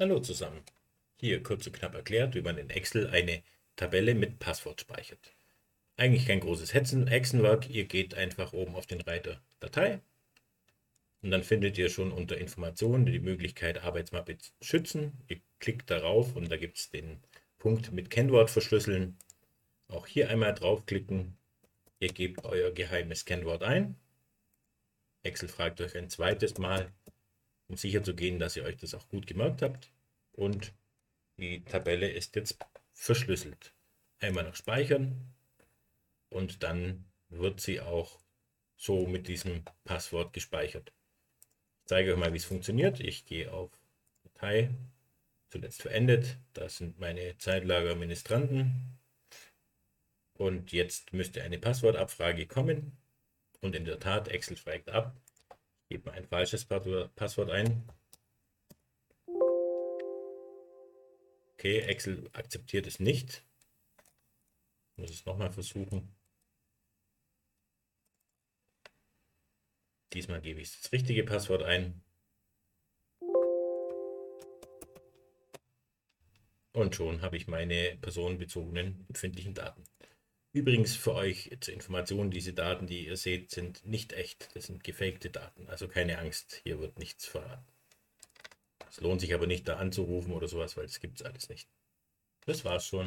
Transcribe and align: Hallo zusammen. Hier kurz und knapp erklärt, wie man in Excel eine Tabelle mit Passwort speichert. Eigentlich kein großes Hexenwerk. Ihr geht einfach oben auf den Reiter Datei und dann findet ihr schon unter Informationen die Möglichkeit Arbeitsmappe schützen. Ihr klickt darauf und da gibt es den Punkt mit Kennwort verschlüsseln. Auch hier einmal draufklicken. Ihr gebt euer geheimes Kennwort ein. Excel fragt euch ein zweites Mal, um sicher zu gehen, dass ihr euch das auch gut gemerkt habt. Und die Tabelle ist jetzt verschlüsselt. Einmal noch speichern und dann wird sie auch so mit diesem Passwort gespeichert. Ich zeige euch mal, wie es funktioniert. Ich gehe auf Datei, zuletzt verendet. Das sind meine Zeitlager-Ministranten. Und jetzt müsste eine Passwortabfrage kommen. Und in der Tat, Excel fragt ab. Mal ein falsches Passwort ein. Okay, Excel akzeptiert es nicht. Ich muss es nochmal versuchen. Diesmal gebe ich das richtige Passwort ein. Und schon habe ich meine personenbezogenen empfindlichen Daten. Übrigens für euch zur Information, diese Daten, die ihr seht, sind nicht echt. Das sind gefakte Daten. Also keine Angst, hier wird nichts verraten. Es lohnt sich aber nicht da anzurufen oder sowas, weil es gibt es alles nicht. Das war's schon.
Hallo 0.00 0.18
zusammen. 0.18 0.62
Hier 1.18 1.42
kurz 1.42 1.66
und 1.66 1.74
knapp 1.74 1.94
erklärt, 1.94 2.34
wie 2.34 2.40
man 2.40 2.56
in 2.56 2.70
Excel 2.70 3.08
eine 3.08 3.42
Tabelle 3.76 4.14
mit 4.14 4.38
Passwort 4.38 4.80
speichert. 4.80 5.34
Eigentlich 5.98 6.26
kein 6.26 6.40
großes 6.40 6.72
Hexenwerk. 6.72 7.68
Ihr 7.68 7.84
geht 7.84 8.14
einfach 8.14 8.54
oben 8.54 8.76
auf 8.76 8.86
den 8.86 9.02
Reiter 9.02 9.42
Datei 9.60 10.00
und 11.20 11.30
dann 11.30 11.42
findet 11.42 11.76
ihr 11.76 11.90
schon 11.90 12.12
unter 12.12 12.38
Informationen 12.38 13.04
die 13.04 13.18
Möglichkeit 13.18 13.82
Arbeitsmappe 13.82 14.38
schützen. 14.62 15.12
Ihr 15.28 15.42
klickt 15.58 15.90
darauf 15.90 16.34
und 16.34 16.50
da 16.50 16.56
gibt 16.56 16.78
es 16.78 16.88
den 16.88 17.20
Punkt 17.58 17.92
mit 17.92 18.08
Kennwort 18.08 18.48
verschlüsseln. 18.48 19.18
Auch 19.88 20.06
hier 20.06 20.30
einmal 20.30 20.54
draufklicken. 20.54 21.36
Ihr 21.98 22.08
gebt 22.08 22.46
euer 22.46 22.70
geheimes 22.70 23.26
Kennwort 23.26 23.62
ein. 23.62 23.96
Excel 25.24 25.50
fragt 25.50 25.82
euch 25.82 25.94
ein 25.94 26.08
zweites 26.08 26.56
Mal, 26.56 26.90
um 27.70 27.76
sicher 27.76 28.02
zu 28.02 28.14
gehen, 28.16 28.40
dass 28.40 28.56
ihr 28.56 28.64
euch 28.64 28.76
das 28.76 28.94
auch 28.94 29.08
gut 29.08 29.28
gemerkt 29.28 29.62
habt. 29.62 29.92
Und 30.32 30.72
die 31.38 31.64
Tabelle 31.64 32.10
ist 32.10 32.34
jetzt 32.34 32.58
verschlüsselt. 32.92 33.72
Einmal 34.18 34.44
noch 34.44 34.56
speichern 34.56 35.32
und 36.28 36.62
dann 36.64 37.04
wird 37.28 37.60
sie 37.60 37.80
auch 37.80 38.18
so 38.76 39.06
mit 39.06 39.28
diesem 39.28 39.62
Passwort 39.84 40.32
gespeichert. 40.32 40.92
Ich 41.82 41.86
zeige 41.86 42.12
euch 42.12 42.18
mal, 42.18 42.32
wie 42.32 42.38
es 42.38 42.44
funktioniert. 42.44 42.98
Ich 42.98 43.24
gehe 43.24 43.52
auf 43.52 43.70
Datei, 44.24 44.70
zuletzt 45.48 45.82
verendet. 45.82 46.38
Das 46.52 46.78
sind 46.78 46.98
meine 46.98 47.38
Zeitlager-Ministranten. 47.38 48.98
Und 50.34 50.72
jetzt 50.72 51.12
müsste 51.12 51.42
eine 51.42 51.58
Passwortabfrage 51.58 52.46
kommen. 52.46 52.96
Und 53.60 53.76
in 53.76 53.84
der 53.84 54.00
Tat, 54.00 54.28
Excel 54.28 54.56
fragt 54.56 54.90
ab. 54.90 55.14
Mal 55.98 56.12
ein 56.12 56.26
falsches 56.26 56.64
Passwort 56.64 57.50
ein. 57.50 57.84
Okay, 61.54 61.80
Excel 61.80 62.30
akzeptiert 62.32 62.86
es 62.86 63.00
nicht. 63.00 63.44
Ich 64.92 64.98
muss 64.98 65.10
es 65.10 65.26
nochmal 65.26 65.50
versuchen. 65.50 66.14
Diesmal 70.12 70.40
gebe 70.40 70.60
ich 70.60 70.70
das 70.80 70.92
richtige 70.92 71.24
Passwort 71.24 71.64
ein. 71.64 72.02
Und 76.72 76.94
schon 76.94 77.20
habe 77.20 77.36
ich 77.36 77.48
meine 77.48 77.98
personenbezogenen 78.00 79.04
empfindlichen 79.08 79.54
Daten. 79.54 79.84
Übrigens 80.52 80.96
für 80.96 81.14
euch 81.14 81.56
zur 81.60 81.74
Information, 81.74 82.30
diese 82.32 82.52
Daten, 82.52 82.88
die 82.88 83.06
ihr 83.06 83.16
seht, 83.16 83.52
sind 83.52 83.86
nicht 83.86 84.12
echt. 84.12 84.48
Das 84.54 84.66
sind 84.66 84.82
gefakte 84.82 85.30
Daten. 85.30 85.68
Also 85.68 85.86
keine 85.86 86.18
Angst, 86.18 86.60
hier 86.64 86.80
wird 86.80 86.98
nichts 86.98 87.24
verraten. 87.26 87.66
Es 88.88 89.00
lohnt 89.00 89.20
sich 89.20 89.32
aber 89.32 89.46
nicht 89.46 89.68
da 89.68 89.76
anzurufen 89.76 90.32
oder 90.32 90.48
sowas, 90.48 90.76
weil 90.76 90.86
es 90.86 90.98
gibt 90.98 91.20
es 91.20 91.26
alles 91.26 91.48
nicht. 91.48 91.68
Das 92.46 92.64
war's 92.64 92.86
schon. 92.86 93.06